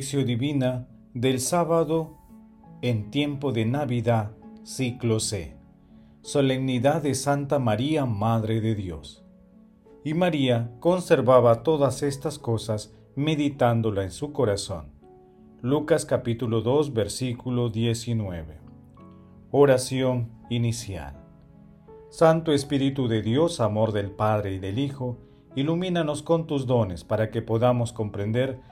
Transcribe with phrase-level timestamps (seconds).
[0.00, 2.16] Divina del sábado
[2.80, 4.30] en tiempo de Navidad,
[4.62, 5.58] ciclo C.
[6.22, 9.22] Solemnidad de Santa María, Madre de Dios.
[10.02, 14.86] Y María conservaba todas estas cosas meditándola en su corazón.
[15.60, 18.60] Lucas capítulo 2 versículo 19.
[19.50, 21.22] Oración inicial.
[22.08, 25.18] Santo Espíritu de Dios, amor del Padre y del Hijo,
[25.54, 28.71] ilumínanos con tus dones para que podamos comprender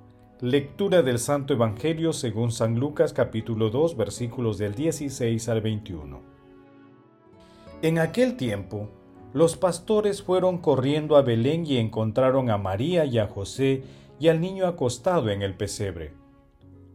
[0.41, 6.19] Lectura del Santo Evangelio según San Lucas capítulo 2 versículos del 16 al 21.
[7.83, 8.89] En aquel tiempo,
[9.35, 13.83] los pastores fueron corriendo a Belén y encontraron a María y a José
[14.19, 16.13] y al niño acostado en el pesebre.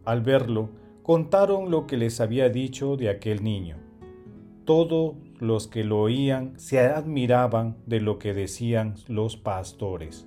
[0.04, 0.70] Al verlo,
[1.04, 3.76] contaron lo que les había dicho de aquel niño.
[4.64, 10.26] Todos los que lo oían se admiraban de lo que decían los pastores.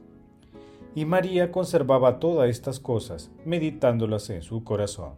[0.95, 5.13] Y María conservaba todas estas cosas, meditándolas en su corazón.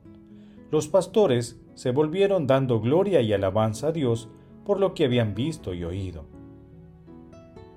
[0.69, 4.29] Los pastores se volvieron dando gloria y alabanza a Dios
[4.65, 6.25] por lo que habían visto y oído.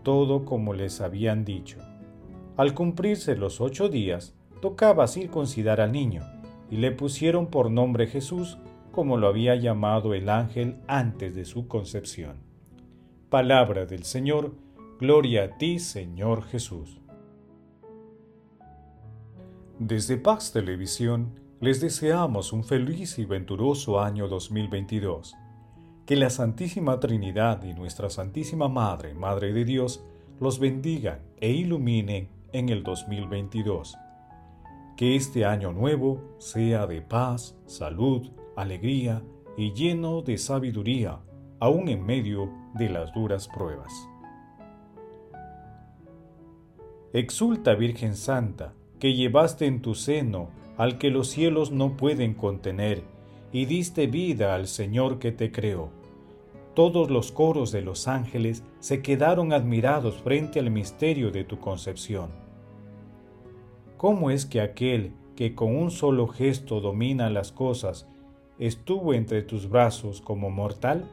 [0.03, 1.79] Todo como les habían dicho.
[2.57, 6.23] Al cumplirse los ocho días, tocaba circuncidar al niño,
[6.71, 8.59] y le pusieron por nombre Jesús,
[8.93, 12.37] como lo había llamado el ángel antes de su concepción.
[13.29, 14.55] Palabra del Señor,
[15.01, 17.01] gloria a ti, Señor Jesús.
[19.81, 25.35] Desde Pax Televisión les deseamos un feliz y venturoso año 2022.
[26.07, 30.05] Que la Santísima Trinidad y nuestra Santísima Madre, Madre de Dios,
[30.39, 33.97] los bendigan e iluminen en el 2022.
[34.97, 39.25] Que este año nuevo sea de paz, salud, alegría
[39.57, 41.19] y lleno de sabiduría,
[41.59, 43.93] aún en medio de las duras pruebas.
[47.13, 48.73] Exulta Virgen Santa,
[49.05, 50.49] que llevaste en tu seno
[50.79, 53.03] al que los cielos no pueden contener,
[53.53, 55.91] y diste vida al Señor que te creó.
[56.73, 62.31] Todos los coros de los ángeles se quedaron admirados frente al misterio de tu concepción.
[63.99, 68.09] ¿Cómo es que aquel que con un solo gesto domina las cosas
[68.59, 71.11] estuvo entre tus brazos como mortal?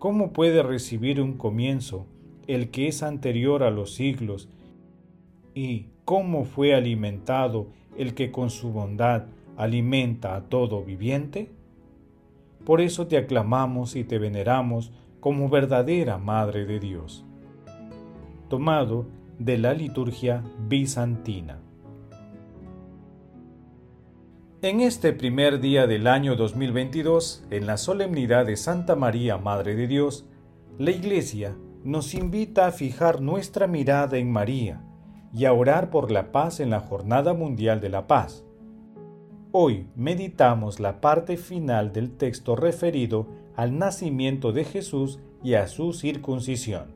[0.00, 2.06] ¿Cómo puede recibir un comienzo
[2.48, 4.48] el que es anterior a los siglos
[5.54, 9.24] y cómo fue alimentado el que con su bondad
[9.56, 11.50] alimenta a todo viviente?
[12.64, 17.24] Por eso te aclamamos y te veneramos como verdadera Madre de Dios.
[18.48, 19.06] Tomado
[19.38, 21.58] de la liturgia bizantina.
[24.62, 29.88] En este primer día del año 2022, en la solemnidad de Santa María, Madre de
[29.88, 30.24] Dios,
[30.78, 34.80] la Iglesia nos invita a fijar nuestra mirada en María,
[35.32, 38.44] y a orar por la paz en la Jornada Mundial de la Paz.
[39.50, 43.26] Hoy meditamos la parte final del texto referido
[43.56, 46.94] al nacimiento de Jesús y a su circuncisión.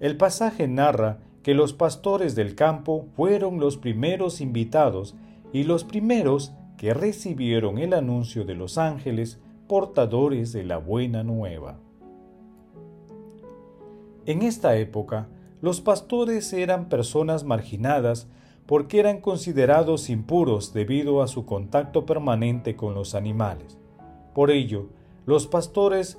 [0.00, 5.14] El pasaje narra que los pastores del campo fueron los primeros invitados
[5.52, 11.78] y los primeros que recibieron el anuncio de los ángeles portadores de la buena nueva.
[14.26, 15.28] En esta época,
[15.64, 18.28] los pastores eran personas marginadas
[18.66, 23.78] porque eran considerados impuros debido a su contacto permanente con los animales.
[24.34, 24.90] Por ello,
[25.24, 26.18] los pastores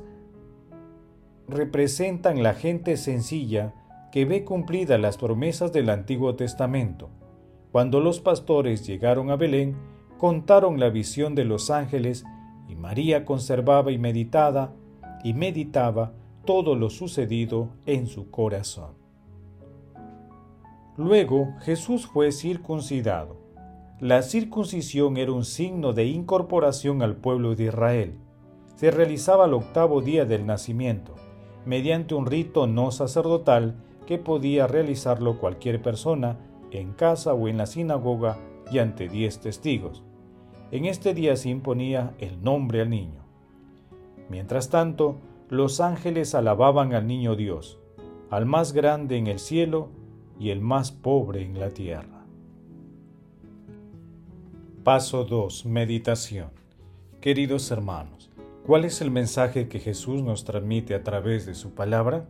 [1.47, 3.75] representan la gente sencilla
[4.11, 7.11] que ve cumplidas las promesas del Antiguo Testamento.
[7.71, 9.75] Cuando los pastores llegaron a Belén,
[10.17, 12.25] contaron la visión de los ángeles
[12.67, 14.73] y María conservaba y meditada
[15.23, 16.13] y meditaba
[16.45, 19.04] todo lo sucedido en su corazón.
[20.97, 23.35] Luego Jesús fue circuncidado.
[23.99, 28.17] La circuncisión era un signo de incorporación al pueblo de Israel.
[28.75, 31.15] Se realizaba al octavo día del nacimiento,
[31.65, 33.75] mediante un rito no sacerdotal
[34.05, 36.37] que podía realizarlo cualquier persona
[36.71, 38.37] en casa o en la sinagoga
[38.71, 40.03] y ante diez testigos.
[40.71, 43.25] En este día se imponía el nombre al niño.
[44.29, 45.17] Mientras tanto,
[45.49, 47.79] los ángeles alababan al niño Dios,
[48.29, 49.89] al más grande en el cielo
[50.39, 52.25] y el más pobre en la tierra.
[54.83, 55.65] Paso 2.
[55.65, 56.49] Meditación.
[57.21, 58.29] Queridos hermanos,
[58.65, 62.27] ¿cuál es el mensaje que Jesús nos transmite a través de su palabra?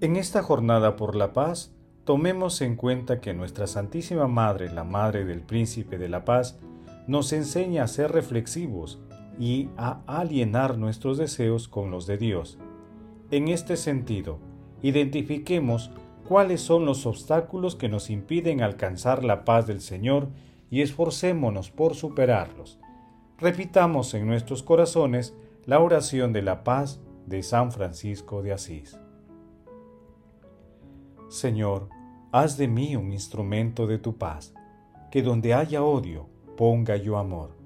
[0.00, 1.72] En esta jornada por la paz,
[2.04, 6.58] tomemos en cuenta que nuestra Santísima Madre, la Madre del Príncipe de la Paz,
[7.06, 8.98] nos enseña a ser reflexivos
[9.38, 12.58] y a alienar nuestros deseos con los de Dios.
[13.30, 14.38] En este sentido,
[14.82, 15.90] identifiquemos
[16.28, 20.28] cuáles son los obstáculos que nos impiden alcanzar la paz del Señor
[20.70, 22.78] y esforcémonos por superarlos.
[23.38, 25.34] Repitamos en nuestros corazones
[25.64, 29.00] la oración de la paz de San Francisco de Asís.
[31.30, 31.88] Señor,
[32.30, 34.52] haz de mí un instrumento de tu paz,
[35.10, 36.28] que donde haya odio,
[36.58, 37.56] ponga yo amor,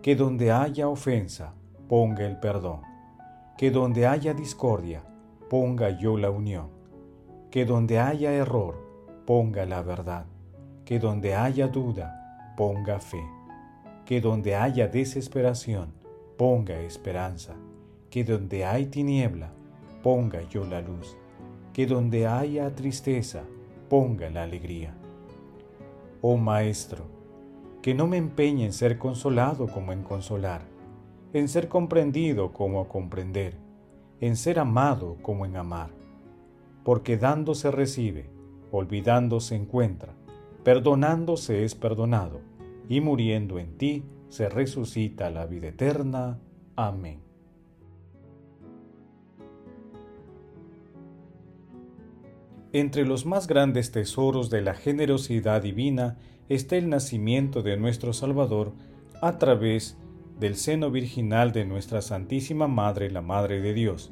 [0.00, 1.54] que donde haya ofensa,
[1.88, 2.82] ponga el perdón,
[3.58, 5.02] que donde haya discordia,
[5.50, 6.81] ponga yo la unión,
[7.52, 8.74] que donde haya error,
[9.24, 10.26] ponga la verdad,
[10.84, 13.22] que donde haya duda, ponga fe,
[14.04, 15.92] que donde haya desesperación,
[16.36, 17.54] ponga esperanza,
[18.10, 19.52] que donde hay tiniebla,
[20.02, 21.16] ponga yo la luz
[21.72, 23.44] que donde haya tristeza,
[23.88, 24.94] ponga la alegría.
[26.20, 27.04] Oh Maestro,
[27.80, 30.62] que no me empeñe en ser consolado como en consolar,
[31.32, 33.56] en ser comprendido como a comprender,
[34.20, 36.01] en ser amado como en amar.
[36.84, 38.30] Porque dando se recibe,
[38.70, 40.14] olvidando se encuentra,
[40.64, 42.40] perdonando se es perdonado,
[42.88, 46.38] y muriendo en ti se resucita la vida eterna.
[46.76, 47.20] Amén.
[52.74, 56.16] Entre los más grandes tesoros de la generosidad divina
[56.48, 58.72] está el nacimiento de nuestro Salvador
[59.20, 59.98] a través
[60.40, 64.10] del seno virginal de nuestra Santísima Madre, la Madre de Dios.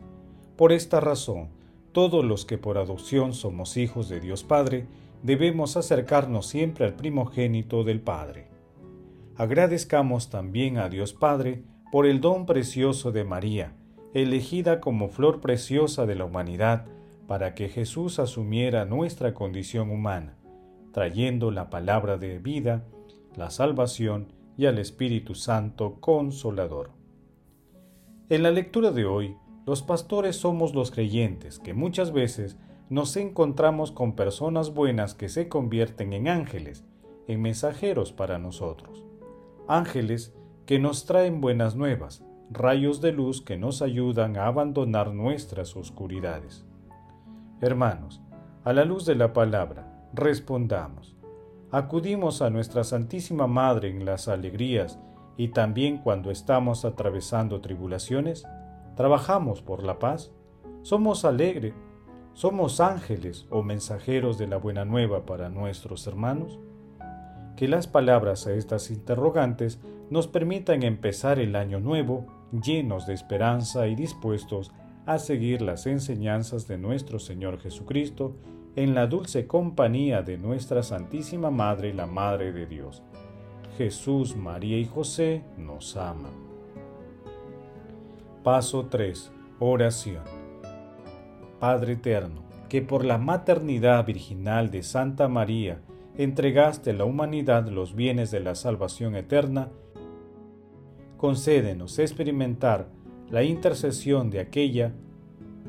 [0.56, 1.48] Por esta razón,
[1.92, 4.86] todos los que por adopción somos hijos de Dios Padre,
[5.22, 8.48] debemos acercarnos siempre al primogénito del Padre.
[9.36, 13.74] Agradezcamos también a Dios Padre por el don precioso de María,
[14.14, 16.86] elegida como flor preciosa de la humanidad,
[17.26, 20.36] para que Jesús asumiera nuestra condición humana,
[20.92, 22.84] trayendo la palabra de vida,
[23.36, 26.90] la salvación y al Espíritu Santo consolador.
[28.28, 32.56] En la lectura de hoy, los pastores somos los creyentes que muchas veces
[32.88, 36.84] nos encontramos con personas buenas que se convierten en ángeles,
[37.28, 39.04] en mensajeros para nosotros.
[39.68, 40.34] Ángeles
[40.66, 46.64] que nos traen buenas nuevas, rayos de luz que nos ayudan a abandonar nuestras oscuridades.
[47.60, 48.20] Hermanos,
[48.64, 51.16] a la luz de la palabra, respondamos.
[51.70, 54.98] Acudimos a nuestra Santísima Madre en las alegrías
[55.36, 58.46] y también cuando estamos atravesando tribulaciones.
[59.00, 60.30] Trabajamos por la paz.
[60.82, 61.72] Somos alegres.
[62.34, 66.58] Somos ángeles o mensajeros de la buena nueva para nuestros hermanos.
[67.56, 69.80] Que las palabras a estas interrogantes
[70.10, 74.70] nos permitan empezar el año nuevo llenos de esperanza y dispuestos
[75.06, 78.36] a seguir las enseñanzas de nuestro Señor Jesucristo
[78.76, 83.02] en la dulce compañía de nuestra Santísima Madre, la Madre de Dios.
[83.78, 86.49] Jesús, María y José nos aman.
[88.42, 89.30] Paso 3.
[89.58, 90.24] Oración.
[91.58, 95.82] Padre Eterno, que por la maternidad virginal de Santa María
[96.16, 99.68] entregaste a la humanidad los bienes de la salvación eterna,
[101.18, 102.88] concédenos experimentar
[103.28, 104.94] la intercesión de aquella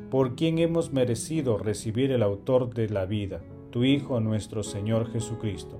[0.10, 5.78] por quien hemos merecido recibir el autor de la vida, tu Hijo nuestro Señor Jesucristo.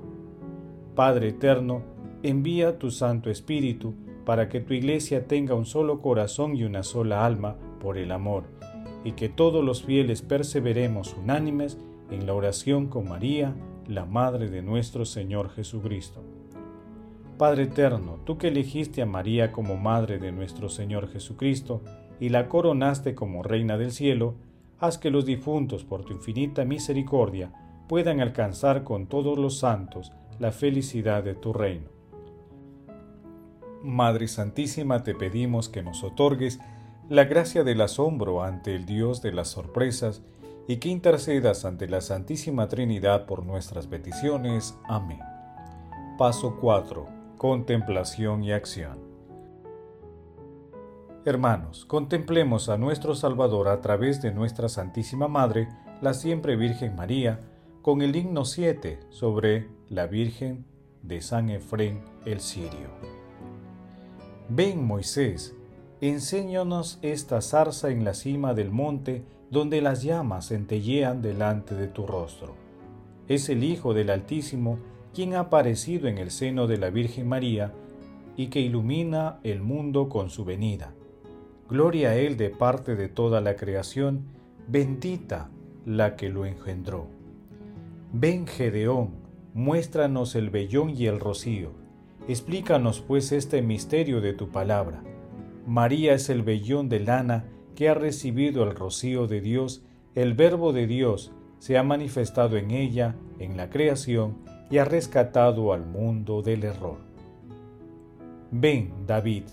[0.94, 1.84] Padre eterno,
[2.22, 3.94] envía tu Santo Espíritu
[4.32, 8.46] para que tu iglesia tenga un solo corazón y una sola alma por el amor,
[9.04, 11.78] y que todos los fieles perseveremos unánimes
[12.12, 13.54] en la oración con María,
[13.90, 16.24] la Madre de nuestro Señor Jesucristo.
[17.38, 21.82] Padre eterno, tú que elegiste a María como Madre de nuestro Señor Jesucristo
[22.22, 24.36] y la coronaste como Reina del cielo,
[24.80, 27.52] haz que los difuntos por tu infinita misericordia
[27.90, 32.01] puedan alcanzar con todos los santos la felicidad de tu reino.
[33.84, 36.60] Madre Santísima, te pedimos que nos otorgues
[37.10, 40.22] la gracia del asombro ante el Dios de las sorpresas
[40.68, 44.78] y que intercedas ante la Santísima Trinidad por nuestras peticiones.
[44.88, 45.20] Amén.
[46.18, 49.00] Paso 4 contemplación y acción.
[51.26, 55.68] Hermanos, contemplemos a nuestro Salvador a través de nuestra Santísima Madre,
[56.02, 57.40] la siempre Virgen María,
[57.82, 60.68] con el himno 7 sobre la Virgen
[61.02, 63.11] de San Efrén el Sirio.
[64.54, 65.56] Ven, Moisés,
[66.02, 72.06] enséñanos esta zarza en la cima del monte donde las llamas centellean delante de tu
[72.06, 72.56] rostro.
[73.30, 74.78] Es el Hijo del Altísimo
[75.14, 77.72] quien ha aparecido en el seno de la Virgen María
[78.36, 80.94] y que ilumina el mundo con su venida.
[81.70, 84.26] Gloria a Él de parte de toda la creación,
[84.68, 85.50] bendita
[85.86, 87.08] la que lo engendró.
[88.12, 89.12] Ven Gedeón,
[89.54, 91.81] muéstranos el vellón y el rocío.
[92.32, 95.04] Explícanos pues este misterio de tu palabra.
[95.68, 97.44] María es el vellón de lana
[97.76, 99.84] que ha recibido el rocío de Dios,
[100.16, 104.38] el verbo de Dios se ha manifestado en ella, en la creación,
[104.70, 107.00] y ha rescatado al mundo del error.
[108.50, 109.44] Ven, David,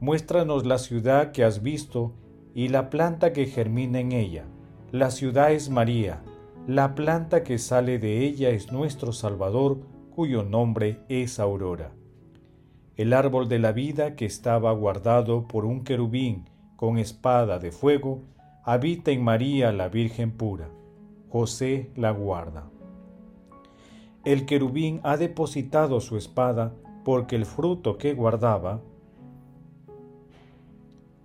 [0.00, 2.12] muéstranos la ciudad que has visto
[2.56, 4.46] y la planta que germina en ella.
[4.90, 6.24] La ciudad es María,
[6.66, 9.78] la planta que sale de ella es nuestro Salvador,
[10.10, 11.92] cuyo nombre es Aurora.
[12.96, 18.22] El árbol de la vida que estaba guardado por un querubín con espada de fuego,
[18.64, 20.68] habita en María la Virgen pura.
[21.30, 22.70] José la guarda.
[24.24, 26.74] El querubín ha depositado su espada
[27.04, 28.80] porque el fruto que guardaba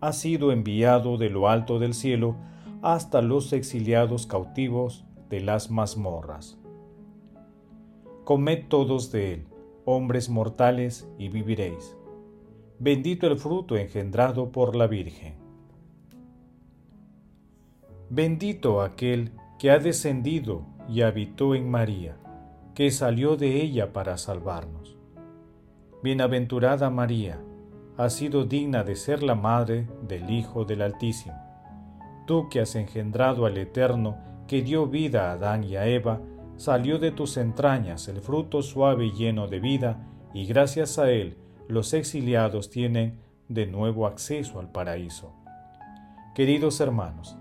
[0.01, 2.35] ha sido enviado de lo alto del cielo
[2.81, 6.59] hasta los exiliados cautivos de las mazmorras.
[8.23, 9.47] Comed todos de él,
[9.85, 11.95] hombres mortales, y viviréis.
[12.79, 15.35] Bendito el fruto engendrado por la Virgen.
[18.09, 22.17] Bendito aquel que ha descendido y habitó en María,
[22.73, 24.97] que salió de ella para salvarnos.
[26.03, 27.39] Bienaventurada María,
[27.97, 31.35] has sido digna de ser la madre del Hijo del Altísimo.
[32.25, 36.19] Tú que has engendrado al Eterno, que dio vida a Adán y a Eva,
[36.61, 41.35] salió de tus entrañas el fruto suave y lleno de vida, y gracias a él
[41.67, 43.17] los exiliados tienen
[43.49, 45.33] de nuevo acceso al paraíso.
[46.35, 47.35] Queridos hermanos,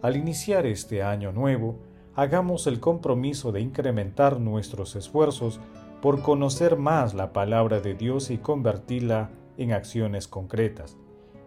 [0.00, 1.80] al iniciar este año nuevo,
[2.14, 5.60] hagamos el compromiso de incrementar nuestros esfuerzos
[6.00, 10.96] por conocer más la palabra de Dios y convertirla en acciones concretas.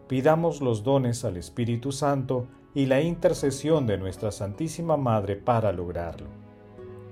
[0.07, 6.34] Pidamos los dones al Espíritu Santo y la intercesión de nuestra Santísima Madre para lograrlo.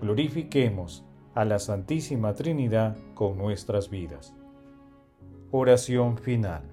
[0.03, 4.33] Glorifiquemos a la Santísima Trinidad con nuestras vidas.
[5.49, 6.63] Oración final.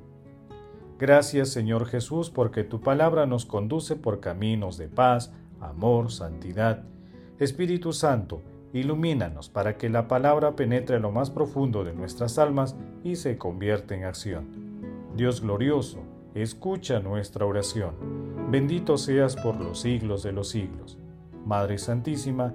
[0.99, 6.83] Gracias Señor Jesús porque tu palabra nos conduce por caminos de paz, amor, santidad.
[7.39, 12.75] Espíritu Santo, ilumínanos para que la palabra penetre en lo más profundo de nuestras almas
[13.05, 14.49] y se convierta en acción.
[15.15, 16.01] Dios glorioso,
[16.35, 17.95] escucha nuestra oración.
[18.51, 20.99] Bendito seas por los siglos de los siglos.
[21.47, 22.55] Madre Santísima,